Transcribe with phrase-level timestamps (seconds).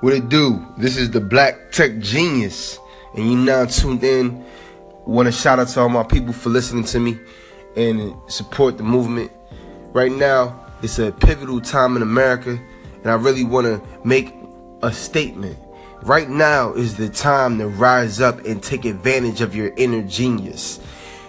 [0.00, 0.64] What it do?
[0.76, 2.78] This is the Black Tech Genius,
[3.16, 4.44] and you now tuned in.
[5.04, 7.18] Want to shout out to all my people for listening to me
[7.74, 9.32] and support the movement.
[9.92, 12.60] Right now, it's a pivotal time in America,
[13.02, 14.32] and I really want to make
[14.82, 15.58] a statement.
[16.02, 20.78] Right now is the time to rise up and take advantage of your inner genius.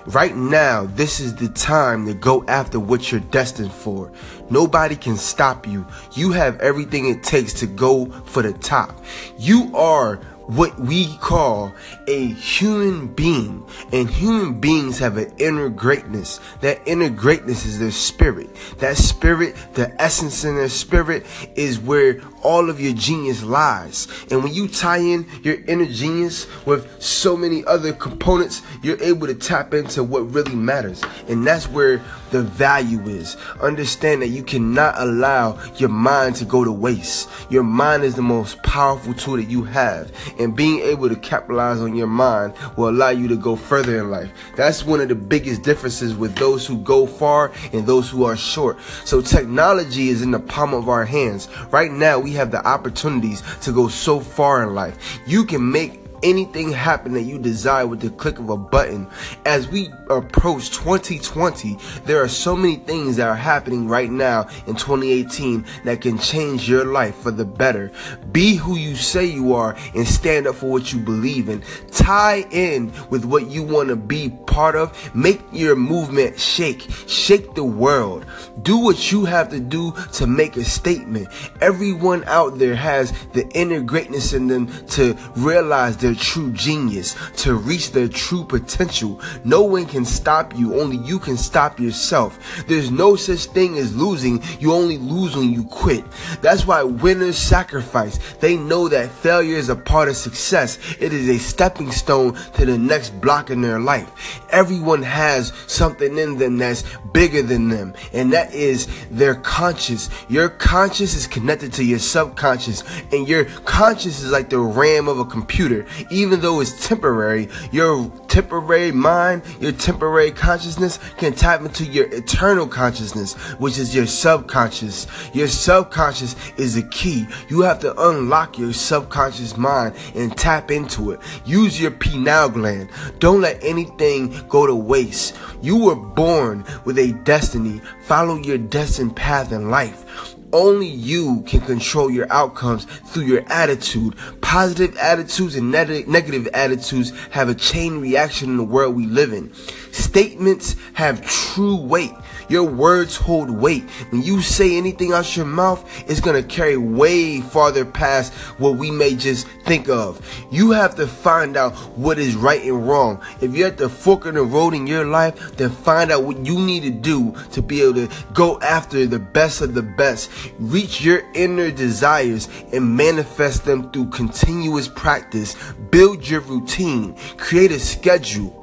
[0.09, 4.11] Right now, this is the time to go after what you're destined for.
[4.49, 5.85] Nobody can stop you.
[6.13, 9.05] You have everything it takes to go for the top.
[9.37, 10.15] You are
[10.47, 11.71] what we call
[12.07, 13.63] a human being.
[13.93, 16.39] And human beings have an inner greatness.
[16.61, 18.49] That inner greatness is their spirit.
[18.79, 24.07] That spirit, the essence in their spirit is where all of your genius lies.
[24.31, 29.27] And when you tie in your inner genius with so many other components, you're able
[29.27, 31.01] to tap into what really matters.
[31.27, 33.37] And that's where the value is.
[33.61, 37.29] Understand that you cannot allow your mind to go to waste.
[37.49, 40.11] Your mind is the most powerful tool that you have.
[40.39, 44.11] And being able to capitalize on your mind will allow you to go further in
[44.11, 44.31] life.
[44.55, 48.37] That's one of the biggest differences with those who go far and those who are
[48.37, 48.77] short.
[49.05, 51.47] So technology is in the palm of our hands.
[51.71, 55.19] Right now, we have the opportunities to go so far in life.
[55.25, 59.07] You can make anything happen that you desire with the click of a button.
[59.45, 64.75] As we approach 2020, there are so many things that are happening right now in
[64.75, 67.91] 2018 that can change your life for the better.
[68.31, 71.63] Be who you say you are and stand up for what you believe in.
[71.91, 75.15] Tie in with what you want to be part of.
[75.15, 76.87] Make your movement shake.
[77.07, 78.25] Shake the world.
[78.61, 81.27] Do what you have to do to make a statement.
[81.61, 87.55] Everyone out there has the inner greatness in them to realize their true genius, to
[87.55, 89.21] reach their true potential.
[89.43, 90.79] No one can stop you.
[90.79, 92.39] Only you can stop yourself.
[92.67, 94.41] There's no such thing as losing.
[94.59, 96.03] You only lose when you quit.
[96.41, 98.19] That's why winners sacrifice.
[98.39, 100.79] They know that failure is a part of success.
[100.99, 104.41] It is a stepping stone to the next block in their life.
[104.49, 106.83] Everyone has something in them that's
[107.13, 110.09] bigger than them, and that is their conscious.
[110.27, 115.19] Your conscious is connected to your subconscious, and your conscious is like the RAM of
[115.19, 115.85] a computer.
[116.09, 122.67] Even though it's temporary, your temporary mind, your temporary consciousness can tap into your eternal
[122.67, 125.07] consciousness, which is your subconscious.
[125.33, 127.27] Your subconscious is the key.
[127.49, 131.19] You have to unlock your subconscious mind and tap into it.
[131.45, 132.89] Use your pineal gland.
[133.19, 135.35] Don't let anything go to waste.
[135.61, 137.81] You were born with a destiny.
[138.03, 140.35] Follow your destined path in life.
[140.51, 144.15] Only you can control your outcomes through your attitude.
[144.41, 149.53] Positive attitudes and negative attitudes have a chain reaction in the world we live in.
[149.91, 152.13] Statements have true weight.
[152.49, 153.83] Your words hold weight.
[154.09, 158.77] When you say anything out your mouth, it's going to carry way farther past what
[158.77, 160.19] we may just think of.
[160.51, 163.21] You have to find out what is right and wrong.
[163.39, 166.45] If you're at the fork in the road in your life, then find out what
[166.45, 170.31] you need to do to be able to go after the best of the best.
[170.59, 175.55] Reach your inner desires and manifest them through continuous practice.
[175.91, 177.15] Build your routine.
[177.37, 178.58] Create a schedule.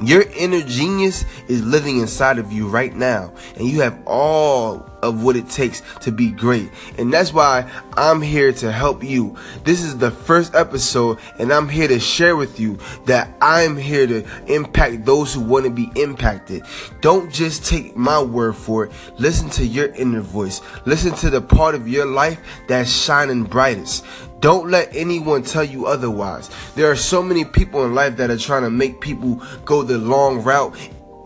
[0.00, 5.22] Your inner genius is living inside of you right now, and you have all of
[5.22, 6.70] what it takes to be great.
[6.98, 9.36] And that's why I'm here to help you.
[9.64, 14.06] This is the first episode, and I'm here to share with you that I'm here
[14.06, 16.64] to impact those who want to be impacted.
[17.00, 18.92] Don't just take my word for it.
[19.18, 20.60] Listen to your inner voice.
[20.86, 24.04] Listen to the part of your life that's shining brightest.
[24.44, 26.50] Don't let anyone tell you otherwise.
[26.74, 29.96] There are so many people in life that are trying to make people go the
[29.96, 30.76] long route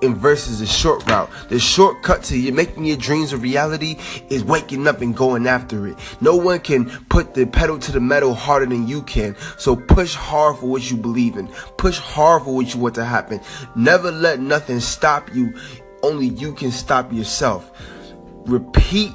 [0.03, 1.29] and versus the short route.
[1.49, 3.97] The shortcut to you making your dreams a reality
[4.31, 5.97] is waking up and going after it.
[6.21, 9.35] No one can put the pedal to the metal harder than you can.
[9.56, 11.49] So push hard for what you believe in.
[11.77, 13.41] Push hard for what you want to happen.
[13.75, 15.59] Never let nothing stop you.
[16.05, 17.73] Only you can stop yourself.
[18.47, 19.11] Repeat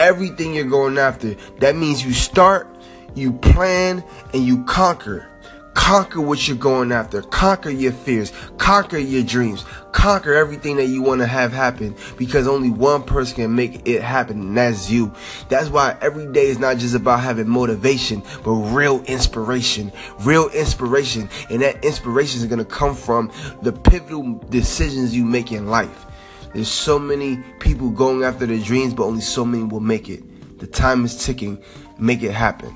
[0.00, 1.34] everything you're going after.
[1.60, 2.73] That means you start
[3.14, 4.02] you plan
[4.32, 5.28] and you conquer.
[5.74, 7.20] Conquer what you're going after.
[7.20, 8.32] Conquer your fears.
[8.58, 9.64] Conquer your dreams.
[9.92, 14.00] Conquer everything that you want to have happen because only one person can make it
[14.00, 15.12] happen, and that's you.
[15.48, 19.92] That's why every day is not just about having motivation, but real inspiration.
[20.20, 21.28] Real inspiration.
[21.50, 23.30] And that inspiration is going to come from
[23.62, 26.06] the pivotal decisions you make in life.
[26.54, 30.22] There's so many people going after their dreams, but only so many will make it.
[30.60, 31.62] The time is ticking.
[31.98, 32.74] Make it happen.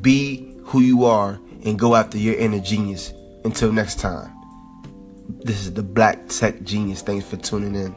[0.00, 3.12] Be who you are and go after your inner genius.
[3.44, 4.32] Until next time,
[5.44, 7.02] this is the Black Tech Genius.
[7.02, 7.94] Thanks for tuning in.